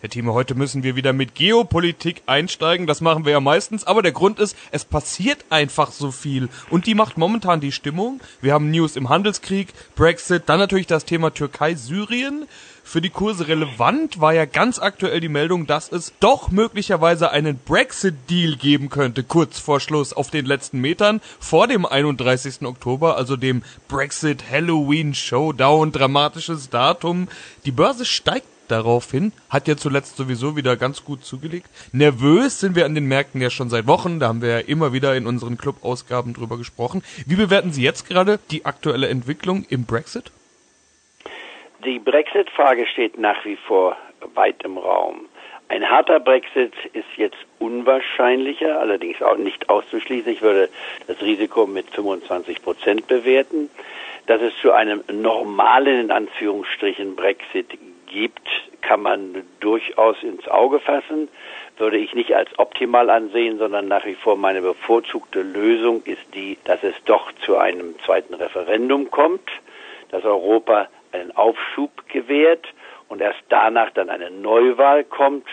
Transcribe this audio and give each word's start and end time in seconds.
Herr 0.00 0.10
Thieme, 0.10 0.32
heute 0.32 0.54
müssen 0.54 0.84
wir 0.84 0.94
wieder 0.94 1.12
mit 1.12 1.34
Geopolitik 1.34 2.22
einsteigen. 2.26 2.86
Das 2.86 3.00
machen 3.00 3.24
wir 3.24 3.32
ja 3.32 3.40
meistens. 3.40 3.84
Aber 3.84 4.00
der 4.00 4.12
Grund 4.12 4.38
ist, 4.38 4.56
es 4.70 4.84
passiert 4.84 5.44
einfach 5.50 5.90
so 5.90 6.12
viel. 6.12 6.48
Und 6.70 6.86
die 6.86 6.94
macht 6.94 7.18
momentan 7.18 7.60
die 7.60 7.72
Stimmung. 7.72 8.20
Wir 8.40 8.52
haben 8.52 8.70
News 8.70 8.94
im 8.94 9.08
Handelskrieg, 9.08 9.74
Brexit, 9.96 10.44
dann 10.46 10.60
natürlich 10.60 10.86
das 10.86 11.04
Thema 11.04 11.34
Türkei, 11.34 11.74
Syrien. 11.74 12.46
Für 12.84 13.00
die 13.00 13.10
Kurse 13.10 13.48
relevant 13.48 14.20
war 14.20 14.32
ja 14.32 14.44
ganz 14.44 14.78
aktuell 14.78 15.18
die 15.18 15.28
Meldung, 15.28 15.66
dass 15.66 15.90
es 15.90 16.12
doch 16.20 16.52
möglicherweise 16.52 17.32
einen 17.32 17.58
Brexit-Deal 17.58 18.54
geben 18.54 18.90
könnte, 18.90 19.24
kurz 19.24 19.58
vor 19.58 19.80
Schluss 19.80 20.12
auf 20.12 20.30
den 20.30 20.46
letzten 20.46 20.80
Metern, 20.80 21.20
vor 21.40 21.66
dem 21.66 21.84
31. 21.84 22.62
Oktober, 22.62 23.16
also 23.16 23.34
dem 23.36 23.64
Brexit 23.88 24.44
Halloween 24.48 25.12
Showdown, 25.12 25.90
dramatisches 25.90 26.70
Datum. 26.70 27.26
Die 27.66 27.72
Börse 27.72 28.04
steigt 28.04 28.46
daraufhin, 28.70 29.32
hat 29.50 29.68
ja 29.68 29.76
zuletzt 29.76 30.16
sowieso 30.16 30.56
wieder 30.56 30.76
ganz 30.76 31.04
gut 31.04 31.24
zugelegt. 31.24 31.68
Nervös 31.92 32.60
sind 32.60 32.76
wir 32.76 32.84
an 32.84 32.94
den 32.94 33.06
Märkten 33.06 33.40
ja 33.40 33.50
schon 33.50 33.70
seit 33.70 33.86
Wochen, 33.86 34.20
da 34.20 34.28
haben 34.28 34.42
wir 34.42 34.50
ja 34.50 34.58
immer 34.58 34.92
wieder 34.92 35.16
in 35.16 35.26
unseren 35.26 35.58
Club-Ausgaben 35.58 36.34
drüber 36.34 36.56
gesprochen. 36.58 37.02
Wie 37.26 37.36
bewerten 37.36 37.72
Sie 37.72 37.82
jetzt 37.82 38.08
gerade 38.08 38.38
die 38.50 38.64
aktuelle 38.64 39.08
Entwicklung 39.08 39.64
im 39.68 39.84
Brexit? 39.84 40.30
Die 41.84 41.98
Brexit-Frage 41.98 42.86
steht 42.86 43.18
nach 43.18 43.44
wie 43.44 43.56
vor 43.56 43.96
weit 44.34 44.62
im 44.64 44.78
Raum. 44.78 45.26
Ein 45.68 45.88
harter 45.88 46.18
Brexit 46.18 46.72
ist 46.94 47.04
jetzt 47.16 47.36
unwahrscheinlicher, 47.58 48.80
allerdings 48.80 49.20
auch 49.20 49.36
nicht 49.36 49.68
auszuschließen. 49.68 50.32
Ich 50.32 50.40
würde 50.40 50.70
das 51.06 51.20
Risiko 51.20 51.66
mit 51.66 51.90
25 51.90 52.62
Prozent 52.62 53.06
bewerten. 53.06 53.68
Dass 54.26 54.42
es 54.42 54.52
zu 54.60 54.72
einem 54.72 55.02
normalen, 55.10 56.00
in 56.00 56.10
Anführungsstrichen, 56.10 57.16
Brexit 57.16 57.66
gibt, 58.08 58.48
kann 58.80 59.02
man 59.02 59.44
durchaus 59.60 60.22
ins 60.22 60.48
Auge 60.48 60.80
fassen, 60.80 61.28
würde 61.76 61.98
ich 61.98 62.14
nicht 62.14 62.34
als 62.34 62.58
optimal 62.58 63.10
ansehen, 63.10 63.58
sondern 63.58 63.88
nach 63.88 64.04
wie 64.04 64.14
vor 64.14 64.36
meine 64.36 64.62
bevorzugte 64.62 65.42
Lösung 65.42 66.02
ist 66.04 66.34
die, 66.34 66.58
dass 66.64 66.82
es 66.82 66.94
doch 67.04 67.30
zu 67.44 67.56
einem 67.56 67.94
zweiten 68.04 68.34
Referendum 68.34 69.10
kommt, 69.10 69.48
dass 70.10 70.24
Europa 70.24 70.88
einen 71.12 71.36
Aufschub 71.36 71.90
gewährt 72.08 72.66
und 73.08 73.20
erst 73.20 73.40
danach 73.48 73.90
dann 73.90 74.10
eine 74.10 74.30
Neuwahl 74.30 75.04
kommt 75.04 75.46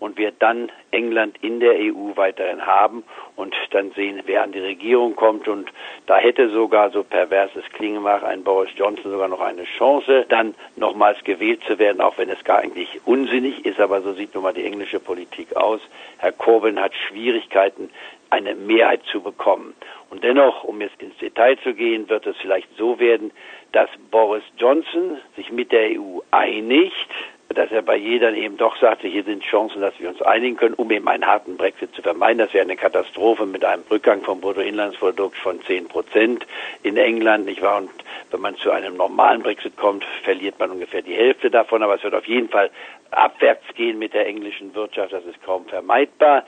und 0.00 0.18
wir 0.18 0.32
dann 0.32 0.72
England 0.90 1.36
in 1.42 1.60
der 1.60 1.74
EU 1.74 2.16
weiterhin 2.16 2.66
haben 2.66 3.04
und 3.36 3.54
dann 3.70 3.92
sehen, 3.92 4.22
wer 4.26 4.42
an 4.42 4.50
die 4.50 4.60
Regierung 4.60 5.14
kommt. 5.14 5.46
Und 5.46 5.70
da 6.06 6.16
hätte 6.16 6.48
sogar, 6.48 6.90
so 6.90 7.04
perverses 7.04 7.62
klingen 7.74 8.02
mag, 8.02 8.24
ein 8.24 8.42
Boris 8.42 8.70
Johnson 8.74 9.12
sogar 9.12 9.28
noch 9.28 9.40
eine 9.40 9.64
Chance, 9.64 10.26
dann 10.28 10.54
nochmals 10.76 11.22
gewählt 11.22 11.60
zu 11.66 11.78
werden, 11.78 12.00
auch 12.00 12.18
wenn 12.18 12.30
es 12.30 12.42
gar 12.42 12.58
eigentlich 12.58 13.00
unsinnig 13.04 13.64
ist. 13.64 13.78
Aber 13.78 14.00
so 14.00 14.14
sieht 14.14 14.34
nun 14.34 14.42
mal 14.42 14.54
die 14.54 14.64
englische 14.64 14.98
Politik 14.98 15.54
aus. 15.54 15.80
Herr 16.18 16.32
Corbyn 16.32 16.80
hat 16.80 16.92
Schwierigkeiten, 16.94 17.90
eine 18.30 18.54
Mehrheit 18.54 19.02
zu 19.10 19.20
bekommen. 19.20 19.74
Und 20.08 20.24
dennoch, 20.24 20.64
um 20.64 20.80
jetzt 20.80 21.00
ins 21.02 21.16
Detail 21.18 21.58
zu 21.58 21.74
gehen, 21.74 22.08
wird 22.08 22.26
es 22.26 22.36
vielleicht 22.38 22.68
so 22.76 22.98
werden, 22.98 23.32
dass 23.72 23.90
Boris 24.10 24.42
Johnson 24.56 25.18
sich 25.36 25.52
mit 25.52 25.72
der 25.72 26.00
EU 26.00 26.20
einigt, 26.30 27.08
dass 27.54 27.72
er 27.72 27.82
bei 27.82 27.96
jedern 27.96 28.36
eben 28.36 28.56
doch 28.56 28.76
sagte, 28.76 29.08
hier 29.08 29.24
sind 29.24 29.42
Chancen, 29.42 29.80
dass 29.80 29.98
wir 29.98 30.08
uns 30.08 30.22
einigen 30.22 30.56
können, 30.56 30.74
um 30.74 30.90
eben 30.92 31.08
einen 31.08 31.26
harten 31.26 31.56
Brexit 31.56 31.92
zu 31.94 32.02
vermeiden. 32.02 32.38
Das 32.38 32.54
wäre 32.54 32.64
eine 32.64 32.76
Katastrophe 32.76 33.44
mit 33.44 33.64
einem 33.64 33.82
Rückgang 33.90 34.22
vom 34.22 34.40
Bruttoinlandsprodukt 34.40 35.36
von 35.36 35.60
10 35.62 35.88
Prozent 35.88 36.46
in 36.84 36.96
England, 36.96 37.46
nicht 37.46 37.60
wahr? 37.60 37.78
Und 37.78 37.90
wenn 38.30 38.40
man 38.40 38.56
zu 38.56 38.70
einem 38.70 38.96
normalen 38.96 39.42
Brexit 39.42 39.76
kommt, 39.76 40.04
verliert 40.22 40.60
man 40.60 40.70
ungefähr 40.70 41.02
die 41.02 41.14
Hälfte 41.14 41.50
davon, 41.50 41.82
aber 41.82 41.96
es 41.96 42.04
wird 42.04 42.14
auf 42.14 42.26
jeden 42.26 42.48
Fall 42.48 42.70
abwärts 43.10 43.66
gehen 43.74 43.98
mit 43.98 44.14
der 44.14 44.26
englischen 44.26 44.72
Wirtschaft, 44.74 45.12
das 45.12 45.24
ist 45.24 45.42
kaum 45.42 45.66
vermeidbar. 45.66 46.44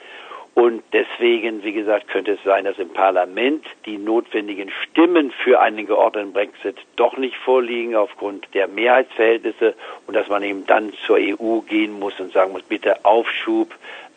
Und 0.55 0.83
deswegen, 0.93 1.63
wie 1.63 1.73
gesagt, 1.73 2.09
könnte 2.09 2.33
es 2.33 2.43
sein, 2.43 2.65
dass 2.65 2.77
im 2.77 2.89
Parlament 2.89 3.65
die 3.87 3.97
notwendigen 3.97 4.69
Stimmen 4.69 5.31
für 5.31 5.59
einen 5.59 5.87
geordneten 5.87 6.31
Brexit 6.31 6.77
doch 6.95 7.17
nicht 7.17 7.35
vorliegen 7.37 7.95
aufgrund 7.95 8.47
der 8.53 8.67
Mehrheitsverhältnisse 8.67 9.73
und 10.05 10.15
dass 10.15 10.29
man 10.29 10.43
eben 10.43 10.67
dann 10.67 10.93
zur 11.07 11.17
EU 11.17 11.61
gehen 11.61 11.99
muss 11.99 12.19
und 12.19 12.31
sagen 12.33 12.51
muss, 12.51 12.61
bitte 12.61 13.03
Aufschub, 13.03 13.73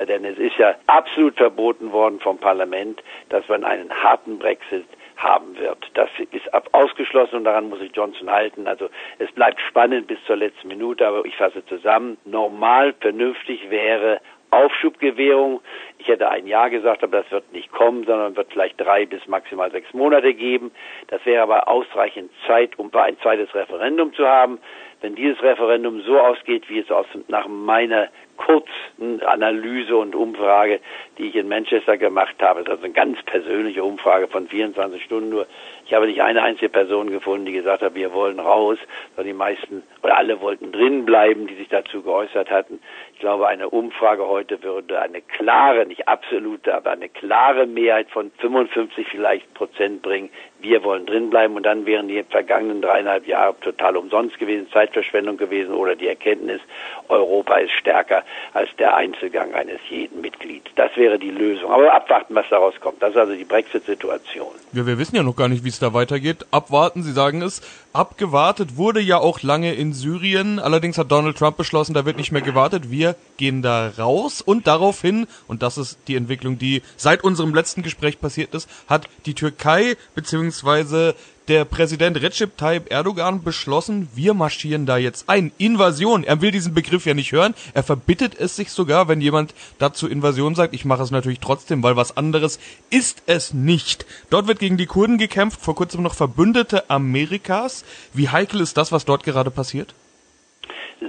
denn 0.07 0.27
es 0.27 0.37
ist 0.37 0.59
ja 0.59 0.75
absolut 0.87 1.37
verboten 1.37 1.91
worden 1.93 2.21
vom 2.21 2.37
Parlament, 2.37 3.03
dass 3.31 3.49
man 3.49 3.65
einen 3.65 3.91
harten 3.91 4.39
Brexit 4.39 4.85
haben 5.17 5.57
wird. 5.59 5.91
Das 5.95 6.11
ist 6.33 6.53
ausgeschlossen 6.75 7.37
und 7.37 7.45
daran 7.45 7.71
muss 7.71 7.79
sich 7.79 7.93
Johnson 7.95 8.31
halten. 8.31 8.67
Also 8.67 8.91
es 9.19 9.33
bleibt 9.33 9.61
spannend 9.61 10.07
bis 10.07 10.19
zur 10.27 10.37
letzten 10.37 10.69
Minute, 10.69 11.07
aber 11.07 11.25
ich 11.25 11.37
fasse 11.37 11.65
zusammen. 11.65 12.19
Normal, 12.27 12.95
vernünftig 13.01 13.71
wäre 13.71 14.21
Aufschubgewährung. 14.57 15.61
Ich 15.99 16.09
hätte 16.09 16.29
ein 16.29 16.47
Jahr 16.47 16.71
gesagt, 16.71 17.03
aber 17.03 17.23
das 17.23 17.31
wird 17.31 17.53
nicht 17.53 17.71
kommen, 17.71 18.05
sondern 18.05 18.37
wird 18.37 18.53
vielleicht 18.53 18.81
drei 18.81 19.07
bis 19.07 19.27
maximal 19.27 19.71
sechs 19.71 19.93
Monate 19.95 20.35
geben. 20.35 20.73
Das 21.09 21.25
wäre 21.25 21.43
aber 21.43 21.69
ausreichend 21.69 22.31
Zeit, 22.47 22.79
um 22.79 22.91
ein 22.95 23.19
zweites 23.21 23.55
Referendum 23.55 24.13
zu 24.15 24.27
haben. 24.27 24.59
Wenn 25.01 25.15
dieses 25.15 25.43
Referendum 25.43 26.01
so 26.03 26.19
ausgeht, 26.19 26.69
wie 26.69 26.79
es 26.79 26.91
aus, 26.91 27.07
nach 27.29 27.47
meiner 27.49 28.09
kurzen 28.37 29.23
Analyse 29.25 29.97
und 29.97 30.15
Umfrage, 30.15 30.81
die 31.19 31.29
ich 31.29 31.37
in 31.37 31.49
Manchester 31.49 31.97
gemacht 31.97 32.37
habe, 32.41 32.65
das 32.65 32.79
ist 32.79 32.85
eine 32.85 32.93
ganz 32.93 33.23
persönliche 33.23 33.83
Umfrage 33.83 34.29
von 34.29 34.47
24 34.47 35.03
Stunden 35.03 35.31
nur. 35.31 35.47
Ich 35.87 35.95
habe 35.95 36.07
nicht 36.07 36.21
eine 36.21 36.43
einzige 36.43 36.69
Person 36.69 37.11
gefunden, 37.11 37.47
die 37.47 37.53
gesagt 37.53 37.83
hat, 37.83 37.95
wir 37.95 38.13
wollen 38.13 38.41
raus, 38.41 38.77
sondern 39.15 39.33
die 39.33 39.39
meisten 39.39 39.83
oder 40.03 40.17
alle 40.17 40.41
wollten 40.41 40.73
drin 40.73 41.05
bleiben, 41.05 41.47
die 41.47 41.55
sich 41.55 41.69
dazu 41.69 42.03
geäußert 42.03 42.51
hatten. 42.51 42.81
Ich 43.15 43.21
glaube, 43.21 43.47
eine 43.47 43.71
Umfrage 43.71 44.27
heute 44.27 44.63
würde 44.63 45.01
eine 45.01 45.23
klare, 45.23 45.87
nicht 45.87 46.09
absolute, 46.09 46.75
aber 46.75 46.91
eine 46.91 47.09
klare 47.09 47.67
Mehrheit 47.67 48.11
von 48.11 48.33
55 48.39 49.07
vielleicht 49.09 49.55
Prozent 49.55 50.03
bringen. 50.03 50.29
Wir 50.61 50.83
wollen 50.83 51.07
drin 51.07 51.31
bleiben 51.31 51.55
und 51.55 51.65
dann 51.65 51.87
wären 51.87 52.09
die 52.09 52.23
vergangenen 52.25 52.83
dreieinhalb 52.83 53.27
Jahre 53.27 53.55
total 53.61 53.97
umsonst 53.97 54.39
gewesen, 54.39 54.69
Zeitverschwendung 54.73 55.37
gewesen 55.37 55.73
oder 55.73 55.95
die 55.95 56.09
Erkenntnis, 56.09 56.61
Europa 57.09 57.57
ist 57.59 57.73
stärker 57.73 58.25
als 58.53 58.69
der 58.79 58.97
Einzelgang 58.97 59.55
eines 59.55 59.81
jeden 59.89 60.21
Mitglieds. 60.21 60.67
Das 60.77 60.97
wäre 60.97 61.19
die 61.19 61.31
Lösung. 61.31 61.71
Aber 61.71 61.93
abwarten, 61.93 62.35
was 62.35 62.47
daraus 62.51 62.75
kommt. 62.81 63.03
Das 63.03 63.11
ist 63.11 63.17
also 63.17 63.35
die 63.35 63.45
Brexit-Situation. 63.45 64.53
Ja, 64.73 64.87
wir 64.87 64.99
wissen 64.99 65.17
ja 65.17 65.23
noch 65.23 65.37
gar 65.37 65.49
nicht, 65.49 65.65
wie 65.65 65.69
es 65.69 65.79
da 65.79 65.95
weitergeht. 65.95 66.47
Abwarten, 66.51 67.03
Sie 67.03 67.13
sagen 67.13 67.43
es. 67.43 67.63
Abgewartet 67.93 68.77
wurde 68.77 69.01
ja 69.01 69.19
auch 69.19 69.43
lange 69.43 69.75
in 69.75 69.93
Syrien. 69.93 70.59
Allerdings 70.59 70.99
hat 70.99 71.11
Donald 71.11 71.39
Trump 71.39 71.57
beschlossen, 71.57 71.95
da 71.95 72.05
wird 72.05 72.19
nicht 72.19 72.33
mehr 72.33 72.43
gewartet. 72.43 72.91
Wir 72.91 73.17
gehen 73.37 73.63
da 73.63 73.91
raus 73.99 74.43
und 74.43 74.67
daraufhin, 74.67 75.27
und 75.49 75.63
das 75.63 75.79
ist 75.79 75.99
die 76.09 76.17
Entwicklung, 76.17 76.59
die 76.59 76.83
seit 76.97 77.25
unserem 77.25 77.55
letzten 77.55 77.83
Gespräch 77.83 78.21
passiert 78.21 78.55
ist, 78.55 78.69
hat 78.89 79.09
die 79.25 79.35
Türkei 79.35 79.97
bzw 80.15 81.15
der 81.49 81.65
Präsident 81.65 82.21
Recep 82.21 82.57
Tayyip 82.57 82.91
Erdogan 82.91 83.43
beschlossen, 83.43 84.09
wir 84.15 84.35
marschieren 84.35 84.87
da 84.87 84.97
jetzt 84.97 85.29
ein. 85.29 85.53
Invasion. 85.59 86.25
Er 86.25 86.41
will 86.43 86.51
diesen 86.51 86.75
Begriff 86.75 87.07
ja 87.07 87.15
nicht 87.15 87.33
hören. 87.33 87.55
Er 87.75 87.83
verbittet 87.83 88.39
es 88.39 88.57
sich 88.57 88.71
sogar, 88.71 89.09
wenn 89.09 89.21
jemand 89.21 89.55
dazu 89.79 90.09
Invasion 90.09 90.55
sagt. 90.55 90.75
Ich 90.75 90.85
mache 90.85 91.03
es 91.03 91.11
natürlich 91.11 91.41
trotzdem, 91.41 91.83
weil 91.83 91.97
was 91.97 92.17
anderes 92.17 92.59
ist 92.91 93.23
es 93.27 93.55
nicht. 93.55 94.07
Dort 94.31 94.49
wird 94.49 94.59
gegen 94.59 94.77
die 94.77 94.87
Kurden 94.87 95.19
gekämpft, 95.19 95.61
vor 95.61 95.75
kurzem 95.75 96.03
noch 96.03 96.15
Verbündete 96.15 96.91
Amerikas. 96.91 97.85
Wie 98.13 98.29
heikel 98.29 98.61
ist 98.61 98.77
das, 98.77 98.93
was 98.93 99.05
dort 99.05 99.23
gerade 99.23 99.51
passiert? 99.51 99.95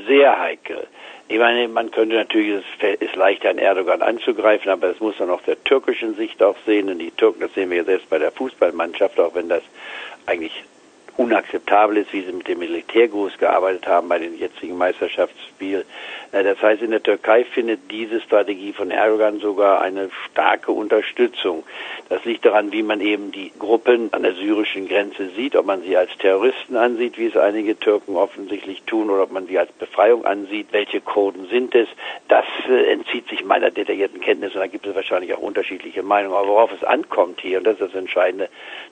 Sehr 0.07 0.39
heikel. 0.39 0.87
Ich 1.29 1.39
meine, 1.39 1.67
man 1.67 1.91
könnte 1.91 2.15
natürlich, 2.15 2.63
es 2.79 2.99
ist 3.01 3.15
leichter 3.17 3.49
an 3.49 3.57
Erdogan 3.57 4.01
anzugreifen, 4.01 4.71
aber 4.71 4.87
das 4.87 5.01
muss 5.01 5.19
man 5.19 5.29
auch 5.29 5.41
der 5.41 5.61
türkischen 5.61 6.15
Sicht 6.15 6.41
auch 6.41 6.55
sehen. 6.65 6.89
Und 6.89 6.99
die 6.99 7.11
Türken, 7.11 7.41
das 7.41 7.53
sehen 7.53 7.69
wir 7.69 7.77
ja 7.77 7.83
selbst 7.83 8.09
bei 8.09 8.17
der 8.17 8.31
Fußballmannschaft, 8.31 9.19
auch 9.19 9.35
wenn 9.35 9.49
das 9.49 9.61
eigentlich 10.27 10.51
unakzeptabel 11.17 11.97
ist, 11.97 12.13
wie 12.13 12.21
sie 12.21 12.31
mit 12.31 12.47
dem 12.47 12.59
Militärgruß 12.59 13.37
gearbeitet 13.39 13.87
haben 13.87 14.07
bei 14.07 14.19
den 14.19 14.37
jetzigen 14.37 14.77
Meisterschaftsspielen. 14.77 15.83
Äh, 16.31 16.43
das 16.43 16.61
heißt, 16.61 16.81
in 16.81 16.91
der 16.91 17.03
Türkei 17.03 17.43
findet 17.43 17.91
diese 17.91 18.21
Strategie 18.21 18.71
von 18.71 18.91
Erdogan 18.91 19.39
sogar 19.39 19.81
eine 19.81 20.09
starke 20.29 20.71
Unterstützung. 20.71 21.63
Das 22.09 22.23
liegt 22.23 22.45
daran, 22.45 22.71
wie 22.71 22.83
man 22.83 23.01
eben 23.01 23.31
die 23.31 23.51
Gruppen 23.57 24.13
an 24.13 24.23
der 24.23 24.33
syrischen 24.33 24.87
Grenze 24.87 25.29
sieht, 25.35 25.55
ob 25.55 25.65
man 25.65 25.81
sie 25.81 25.97
als 25.97 26.15
Terroristen 26.19 26.75
ansieht, 26.75 27.17
wie 27.17 27.25
es 27.25 27.35
einige 27.35 27.77
Türken 27.79 28.15
offensichtlich 28.15 28.83
tun, 28.83 29.09
oder 29.09 29.23
ob 29.23 29.31
man 29.31 29.47
sie 29.47 29.57
als 29.57 29.71
Befreiung 29.71 30.25
ansieht. 30.25 30.67
Welche 30.71 31.01
Kurden 31.01 31.47
sind 31.47 31.73
es? 31.73 31.87
Das 32.27 32.45
äh, 32.69 32.91
entzieht 32.91 33.27
sich 33.27 33.43
meiner 33.43 33.71
detaillierten 33.71 34.21
Kenntnis 34.21 34.53
und 34.53 34.59
da 34.59 34.67
gibt 34.67 34.85
es 34.85 34.95
wahrscheinlich 34.95 35.33
auch 35.33 35.41
unterschiedliche 35.41 36.03
Meinungen. 36.03 36.37
Aber 36.37 36.47
worauf 36.47 36.71
es 36.71 36.83
ankommt 36.83 37.41
hier, 37.41 37.57
und 37.57 37.63
das 37.63 37.73
ist 37.79 37.93
das 37.93 37.95
Entscheidende, 37.95 38.49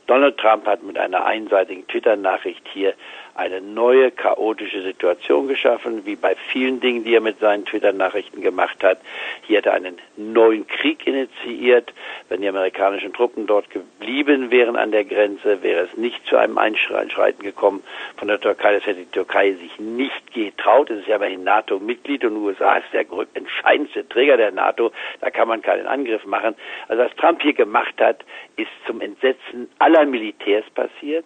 Donald 0.08 0.38
Trump 0.38 0.66
hat 0.66 0.84
mit 0.84 0.98
einer 0.98 1.26
einseitigen 1.26 1.88
Twitter 1.88 2.15
Twitter-Nachricht 2.16 2.68
hier 2.74 2.94
eine 3.36 3.60
neue 3.60 4.12
chaotische 4.12 4.82
Situation 4.82 5.50
geschaffen, 5.50 6.06
wie 6.06 6.16
bei 6.16 6.36
vielen 6.54 6.80
Dingen, 6.80 7.04
die 7.04 7.14
er 7.14 7.22
mit 7.22 7.40
seinen 7.40 7.66
Twitter-Nachrichten 7.66 8.42
gemacht 8.42 8.82
hat. 8.82 9.00
Hier 9.42 9.58
hat 9.58 9.66
er 9.66 9.74
einen 9.74 9.98
neuen 10.16 10.66
Krieg 10.68 11.06
initiiert. 11.06 11.94
Wenn 12.30 12.42
die 12.42 12.48
amerikanischen 12.48 13.12
Truppen 13.12 13.46
dort 13.46 13.70
geblieben 13.70 14.52
wären 14.52 14.78
an 14.78 14.92
der 14.92 15.04
Grenze, 15.04 15.62
wäre 15.64 15.82
es 15.82 15.98
nicht 15.98 16.26
zu 16.28 16.38
einem 16.38 16.58
Einschreiten 16.58 17.44
gekommen 17.44 17.84
von 18.16 18.30
der 18.30 18.40
Türkei. 18.40 18.76
Das 18.76 18.86
hätte 18.86 19.02
die 19.02 19.12
Türkei 19.12 19.52
sich 19.52 19.80
nicht 19.80 20.34
getraut. 20.34 20.90
Es 20.90 21.00
ist 21.00 21.08
ja 21.08 21.18
immerhin 21.18 21.44
NATO-Mitglied 21.44 22.24
und 22.24 22.38
USA 22.38 22.78
ist 22.78 22.94
der 22.94 23.06
entscheidendste 23.34 24.08
Träger 24.08 24.38
der 24.38 24.52
NATO. 24.52 24.92
Da 25.20 25.30
kann 25.30 25.50
man 25.50 25.62
keinen 25.62 25.88
Angriff 25.88 26.26
machen. 26.26 26.56
Also 26.88 27.04
was 27.04 27.14
Trump 27.18 27.42
hier 27.42 27.54
gemacht 27.54 27.96
hat, 28.00 28.24
ist 28.56 28.72
zum 28.88 29.02
Entsetzen 29.02 29.70
aller 29.80 30.06
Militärs 30.06 30.64
passiert 30.74 31.26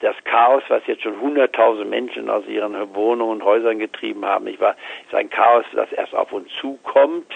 das 0.00 0.16
Chaos, 0.24 0.62
was 0.68 0.86
jetzt 0.86 1.02
schon 1.02 1.20
hunderttausend 1.20 1.88
Menschen 1.88 2.28
aus 2.28 2.46
ihren 2.46 2.94
Wohnungen 2.94 3.40
und 3.40 3.44
Häusern 3.44 3.78
getrieben 3.78 4.24
haben, 4.24 4.46
ich 4.46 4.60
war, 4.60 4.76
ist 5.06 5.14
ein 5.14 5.30
Chaos, 5.30 5.64
das 5.72 5.90
erst 5.92 6.14
auf 6.14 6.32
uns 6.32 6.48
zukommt, 6.60 7.32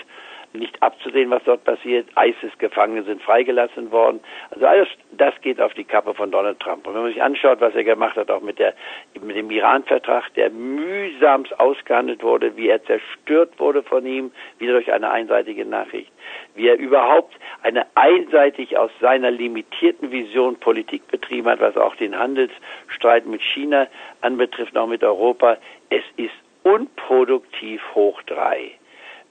nicht 0.52 0.82
abzusehen, 0.82 1.30
was 1.30 1.42
dort 1.44 1.64
passiert. 1.64 2.08
ISIS-Gefangene 2.16 3.02
sind 3.02 3.22
freigelassen 3.22 3.90
worden. 3.90 4.20
Also 4.50 4.66
alles 4.66 4.88
das 5.12 5.34
geht 5.42 5.60
auf 5.60 5.74
die 5.74 5.84
Kappe 5.84 6.14
von 6.14 6.30
Donald 6.30 6.60
Trump. 6.60 6.86
Und 6.86 6.94
wenn 6.94 7.02
man 7.02 7.12
sich 7.12 7.22
anschaut, 7.22 7.60
was 7.60 7.74
er 7.74 7.84
gemacht 7.84 8.16
hat, 8.16 8.30
auch 8.30 8.40
mit, 8.40 8.58
der, 8.58 8.74
mit 9.20 9.36
dem 9.36 9.50
Iran-Vertrag, 9.50 10.32
der 10.34 10.50
mühsamst 10.50 11.58
ausgehandelt 11.58 12.22
wurde, 12.22 12.56
wie 12.56 12.68
er 12.68 12.82
zerstört 12.84 13.58
wurde 13.58 13.82
von 13.82 14.06
ihm, 14.06 14.30
wieder 14.58 14.72
durch 14.72 14.92
eine 14.92 15.10
einseitige 15.10 15.64
Nachricht, 15.64 16.12
wie 16.54 16.68
er 16.68 16.78
überhaupt 16.78 17.34
eine 17.62 17.86
einseitig 17.94 18.76
aus 18.76 18.90
seiner 19.00 19.30
limitierten 19.30 20.10
Vision 20.10 20.56
Politik 20.56 21.06
betrieben 21.08 21.48
hat, 21.48 21.60
was 21.60 21.76
auch 21.76 21.96
den 21.96 22.18
Handelsstreit 22.18 23.26
mit 23.26 23.42
China 23.42 23.86
anbetrifft, 24.20 24.76
auch 24.76 24.86
mit 24.86 25.02
Europa. 25.02 25.58
Es 25.90 26.04
ist 26.16 26.34
unproduktiv 26.62 27.82
hoch 27.94 28.22
drei 28.22 28.77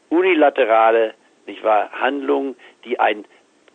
unilaterale 0.09 1.13
nicht 1.47 1.63
wahr, 1.63 1.89
Handlungen, 1.93 2.55
die 2.85 2.99
ein 2.99 3.25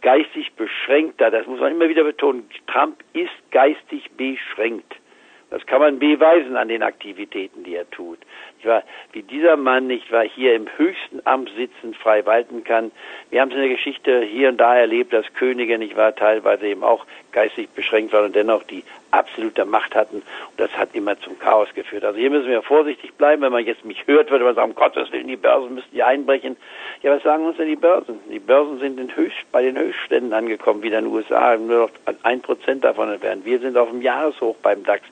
geistig 0.03 0.53
beschränkter, 0.55 1.31
das 1.31 1.47
muss 1.47 1.61
man 1.61 1.73
immer 1.73 1.89
wieder 1.89 2.05
betonen, 2.05 2.49
Trump 2.67 3.03
ist 3.13 3.33
geistig 3.51 4.11
beschränkt. 4.17 4.95
Das 5.51 5.67
kann 5.67 5.81
man 5.81 5.99
beweisen 5.99 6.57
an 6.57 6.69
den 6.69 6.83
Aktivitäten, 6.83 7.63
die 7.63 7.75
er 7.75 7.89
tut. 7.91 8.19
Ich 8.59 8.65
war, 8.65 8.83
wie 9.13 9.23
dieser 9.23 9.59
Mann 9.59 9.87
nicht 9.87 10.11
war 10.11 10.25
hier 10.25 10.55
im 10.55 10.67
höchsten 10.79 11.21
Amt 11.27 11.51
sitzend 11.55 11.95
frei 11.95 12.25
walten 12.25 12.65
kann. 12.65 12.91
Wir 13.29 13.43
haben 13.43 13.51
es 13.51 13.57
in 13.57 13.61
der 13.61 13.69
Geschichte 13.69 14.23
hier 14.23 14.49
und 14.49 14.57
da 14.57 14.75
erlebt, 14.75 15.13
dass 15.13 15.31
Könige 15.35 15.77
nicht 15.77 15.95
war 15.95 16.17
teilweise 16.17 16.69
eben 16.69 16.83
auch 16.83 17.05
geistig 17.33 17.69
beschränkt 17.69 18.15
waren 18.15 18.25
und 18.25 18.35
dennoch 18.35 18.63
die 18.63 18.83
absolute 19.13 19.65
Macht 19.65 19.95
hatten. 19.95 20.17
Und 20.17 20.59
das 20.59 20.71
hat 20.73 20.95
immer 20.95 21.19
zum 21.21 21.39
Chaos 21.39 21.69
geführt. 21.75 22.05
Also 22.05 22.19
hier 22.19 22.31
müssen 22.31 22.49
wir 22.49 22.63
vorsichtig 22.63 23.15
bleiben. 23.15 23.43
Wenn 23.43 23.53
man 23.53 23.65
jetzt 23.65 23.85
mich 23.85 24.07
hört, 24.07 24.31
würde 24.31 24.45
man 24.45 24.55
sagen, 24.55 24.71
um 24.71 24.75
Gottes 24.75 25.13
Willen, 25.13 25.29
die 25.29 25.37
Börsen 25.37 25.75
müssen 25.75 25.95
ja 25.95 26.07
einbrechen. 26.07 26.57
Ja, 27.03 27.15
was 27.15 27.23
sagen 27.23 27.45
uns 27.45 27.57
denn 27.57 27.69
die 27.69 27.77
Börsen? 27.77 28.19
Die 28.31 28.39
Börsen 28.39 28.79
sind 28.81 28.99
in 28.99 29.15
Höchst, 29.15 29.51
bei 29.53 29.63
den 29.63 29.79
Höchstständen 29.79 30.33
angekommen, 30.33 30.83
wie 30.83 30.89
in 30.89 30.93
den 30.93 31.07
USA, 31.07 31.57
nur 31.57 31.91
noch 32.07 32.15
ein 32.23 32.41
Prozent 32.41 32.85
davon 32.85 33.11
entfernt. 33.11 33.45
Wir 33.45 33.61
sind 33.61 33.77
auf 33.77 33.91
dem 33.91 34.03
Jahreshoch 34.03 34.57
beim 34.63 34.85
DAX. 34.85 35.03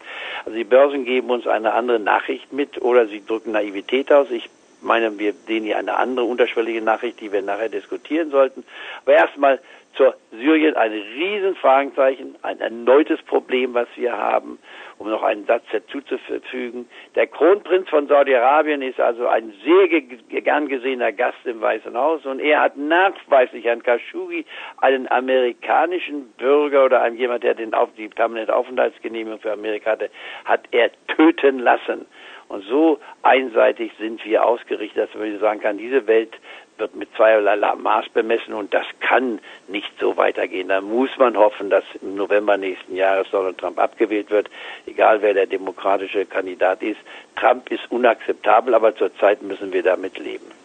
Also 0.44 0.56
die 0.56 0.64
Börsen 0.64 1.05
geben 1.05 1.31
uns 1.31 1.47
eine 1.47 1.73
andere 1.73 1.99
Nachricht 1.99 2.52
mit 2.52 2.81
oder 2.82 3.06
sie 3.06 3.25
drücken 3.25 3.52
Naivität 3.52 4.12
aus. 4.12 4.31
Ich 4.31 4.49
meine, 4.82 5.19
wir 5.19 5.35
sehen 5.47 5.64
hier 5.64 5.79
eine 5.79 5.97
andere 5.97 6.25
unterschwellige 6.25 6.81
Nachricht, 6.81 7.20
die 7.20 7.32
wir 7.32 7.43
nachher 7.43 7.69
diskutieren 7.69 8.31
sollten. 8.31 8.64
Aber 9.05 9.14
erstmal 9.14 9.61
zur 9.94 10.14
Syrien 10.31 10.76
ein 10.76 10.92
Riesenfragezeichen, 10.92 12.37
ein 12.42 12.60
erneutes 12.60 13.20
Problem, 13.22 13.75
was 13.75 13.88
wir 13.96 14.16
haben, 14.16 14.58
um 14.98 15.10
noch 15.10 15.22
einen 15.22 15.46
Satz 15.46 15.64
dazuzufügen. 15.72 16.88
Der 17.14 17.26
Kronprinz 17.26 17.88
von 17.88 18.06
Saudi-Arabien 18.06 18.82
ist 18.82 19.00
also 19.00 19.26
ein 19.26 19.52
sehr 19.64 19.88
ge 19.88 20.19
gern 20.40 20.69
gesehener 20.69 21.12
Gast 21.12 21.38
im 21.44 21.60
Weißen 21.60 21.96
Haus 21.96 22.25
und 22.25 22.40
er 22.40 22.60
hat 22.60 22.76
nachweislich 22.76 23.69
an 23.70 23.82
Khashoggi 23.82 24.44
einen 24.78 25.10
amerikanischen 25.10 26.31
Bürger 26.38 26.84
oder 26.84 27.02
einen 27.02 27.16
jemand, 27.16 27.42
der 27.42 27.54
den 27.54 27.75
auf 27.75 27.88
die 27.96 28.08
permanente 28.08 28.54
Aufenthaltsgenehmigung 28.54 29.40
für 29.40 29.52
Amerika 29.52 29.92
hatte, 29.92 30.10
hat 30.44 30.62
er 30.70 30.90
töten 31.08 31.58
lassen. 31.58 32.06
Und 32.50 32.64
so 32.64 32.98
einseitig 33.22 33.92
sind 34.00 34.25
wir 34.25 34.44
ausgerichtet, 34.44 35.08
dass 35.08 35.14
man 35.14 35.38
sagen 35.38 35.60
kann, 35.60 35.78
diese 35.78 36.08
Welt 36.08 36.37
wird 36.80 36.96
mit 36.96 37.14
zweierlei 37.14 37.56
Maß 37.76 38.08
bemessen 38.08 38.54
und 38.54 38.74
das 38.74 38.86
kann 39.00 39.40
nicht 39.68 39.92
so 40.00 40.16
weitergehen. 40.16 40.68
Da 40.68 40.80
muss 40.80 41.10
man 41.18 41.36
hoffen, 41.36 41.70
dass 41.70 41.84
im 42.02 42.16
November 42.16 42.56
nächsten 42.56 42.96
Jahres 42.96 43.30
Donald 43.30 43.58
Trump 43.58 43.78
abgewählt 43.78 44.30
wird, 44.30 44.50
egal 44.86 45.22
wer 45.22 45.34
der 45.34 45.46
demokratische 45.46 46.26
Kandidat 46.26 46.82
ist. 46.82 47.00
Trump 47.36 47.70
ist 47.70 47.90
unakzeptabel, 47.90 48.74
aber 48.74 48.96
zurzeit 48.96 49.42
müssen 49.42 49.72
wir 49.72 49.82
damit 49.82 50.18
leben 50.18 50.59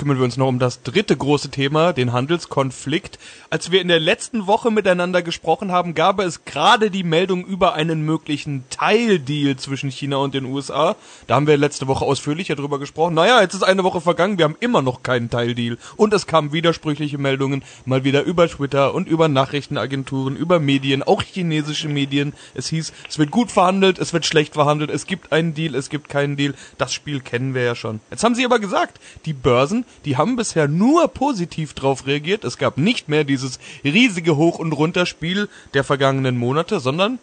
kümmern 0.00 0.16
wir 0.16 0.24
uns 0.24 0.38
noch 0.38 0.48
um 0.48 0.58
das 0.58 0.82
dritte 0.82 1.14
große 1.14 1.50
Thema, 1.50 1.92
den 1.92 2.14
Handelskonflikt. 2.14 3.18
Als 3.50 3.70
wir 3.70 3.82
in 3.82 3.88
der 3.88 4.00
letzten 4.00 4.46
Woche 4.46 4.70
miteinander 4.70 5.20
gesprochen 5.20 5.72
haben, 5.72 5.94
gab 5.94 6.20
es 6.20 6.46
gerade 6.46 6.90
die 6.90 7.04
Meldung 7.04 7.44
über 7.44 7.74
einen 7.74 8.00
möglichen 8.00 8.64
Teildeal 8.70 9.56
zwischen 9.56 9.90
China 9.90 10.16
und 10.16 10.32
den 10.32 10.46
USA. 10.46 10.96
Da 11.26 11.34
haben 11.34 11.46
wir 11.46 11.58
letzte 11.58 11.86
Woche 11.86 12.06
ausführlicher 12.06 12.56
drüber 12.56 12.78
gesprochen. 12.78 13.12
Naja, 13.12 13.42
jetzt 13.42 13.52
ist 13.52 13.62
eine 13.62 13.84
Woche 13.84 14.00
vergangen, 14.00 14.38
wir 14.38 14.46
haben 14.46 14.56
immer 14.60 14.80
noch 14.80 15.02
keinen 15.02 15.28
Teildeal. 15.28 15.76
Und 15.96 16.14
es 16.14 16.26
kamen 16.26 16.50
widersprüchliche 16.54 17.18
Meldungen, 17.18 17.62
mal 17.84 18.02
wieder 18.02 18.22
über 18.22 18.48
Twitter 18.48 18.94
und 18.94 19.06
über 19.06 19.28
Nachrichtenagenturen, 19.28 20.34
über 20.34 20.60
Medien, 20.60 21.02
auch 21.02 21.20
chinesische 21.22 21.88
Medien. 21.88 22.32
Es 22.54 22.68
hieß, 22.68 22.94
es 23.06 23.18
wird 23.18 23.30
gut 23.30 23.52
verhandelt, 23.52 23.98
es 23.98 24.14
wird 24.14 24.24
schlecht 24.24 24.54
verhandelt, 24.54 24.90
es 24.90 25.04
gibt 25.04 25.30
einen 25.30 25.52
Deal, 25.52 25.74
es 25.74 25.90
gibt 25.90 26.08
keinen 26.08 26.38
Deal. 26.38 26.54
Das 26.78 26.94
Spiel 26.94 27.20
kennen 27.20 27.52
wir 27.52 27.64
ja 27.64 27.74
schon. 27.74 28.00
Jetzt 28.10 28.24
haben 28.24 28.34
sie 28.34 28.46
aber 28.46 28.60
gesagt, 28.60 28.98
die 29.26 29.34
Börsen 29.34 29.84
die 30.04 30.16
haben 30.16 30.36
bisher 30.36 30.68
nur 30.68 31.08
positiv 31.08 31.74
drauf 31.74 32.06
reagiert. 32.06 32.44
Es 32.44 32.58
gab 32.58 32.78
nicht 32.78 33.08
mehr 33.08 33.24
dieses 33.24 33.58
riesige 33.84 34.36
Hoch- 34.36 34.58
und 34.58 34.72
Runterspiel 34.72 35.48
der 35.74 35.84
vergangenen 35.84 36.36
Monate, 36.36 36.80
sondern 36.80 37.18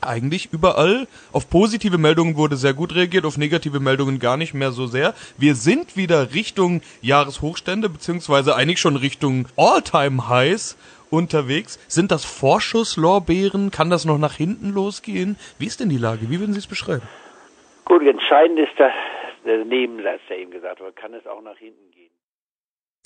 eigentlich 0.00 0.50
überall. 0.52 1.06
Auf 1.32 1.50
positive 1.50 1.98
Meldungen 1.98 2.36
wurde 2.36 2.56
sehr 2.56 2.74
gut 2.74 2.94
reagiert, 2.94 3.24
auf 3.24 3.36
negative 3.36 3.80
Meldungen 3.80 4.18
gar 4.18 4.36
nicht 4.36 4.54
mehr 4.54 4.72
so 4.72 4.86
sehr. 4.86 5.14
Wir 5.36 5.54
sind 5.54 5.96
wieder 5.96 6.34
Richtung 6.34 6.82
Jahreshochstände, 7.02 7.88
beziehungsweise 7.88 8.54
eigentlich 8.54 8.80
schon 8.80 8.96
Richtung 8.96 9.46
All-Time-Highs 9.56 10.76
unterwegs. 11.10 11.78
Sind 11.88 12.10
das 12.10 12.24
Vorschusslorbeeren? 12.24 13.70
Kann 13.70 13.90
das 13.90 14.04
noch 14.04 14.18
nach 14.18 14.34
hinten 14.34 14.72
losgehen? 14.72 15.36
Wie 15.58 15.66
ist 15.66 15.80
denn 15.80 15.88
die 15.88 15.98
Lage? 15.98 16.30
Wie 16.30 16.40
würden 16.40 16.52
Sie 16.52 16.58
es 16.58 16.66
beschreiben? 16.66 17.02
Gut, 17.84 18.06
entscheidend 18.06 18.58
ist, 18.58 18.78
dass 18.78 18.92
der 19.44 19.64
Nebensatz, 19.64 20.20
der 20.28 20.38
eben 20.38 20.50
gesagt 20.50 20.80
wurde, 20.80 20.92
kann 20.92 21.14
es 21.14 21.26
auch 21.26 21.42
nach 21.42 21.58
hinten 21.58 21.90
gehen. 21.90 22.10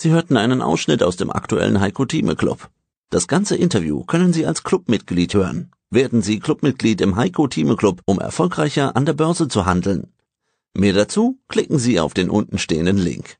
Sie 0.01 0.11
hörten 0.11 0.37
einen 0.37 0.61
Ausschnitt 0.61 1.03
aus 1.03 1.15
dem 1.15 1.31
aktuellen 1.31 1.79
Heiko 1.79 2.05
Thieme 2.05 2.35
Club. 2.35 2.69
Das 3.09 3.27
ganze 3.27 3.55
Interview 3.55 4.03
können 4.03 4.33
Sie 4.33 4.45
als 4.45 4.63
Clubmitglied 4.63 5.33
hören. 5.33 5.71
Werden 5.89 6.21
Sie 6.21 6.39
Clubmitglied 6.39 6.99
im 7.01 7.15
Heiko 7.15 7.47
Thieme 7.47 7.75
Club, 7.75 8.01
um 8.05 8.19
erfolgreicher 8.19 8.95
an 8.95 9.05
der 9.05 9.13
Börse 9.13 9.47
zu 9.47 9.65
handeln. 9.65 10.11
Mehr 10.73 10.93
dazu 10.93 11.37
klicken 11.47 11.77
Sie 11.77 11.99
auf 11.99 12.13
den 12.13 12.29
untenstehenden 12.29 12.97
Link. 12.97 13.37